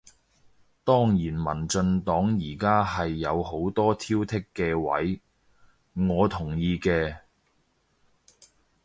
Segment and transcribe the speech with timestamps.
[0.83, 5.21] 當然民進黨而家係有好多挑剔嘅位，
[5.93, 7.17] 我同意嘅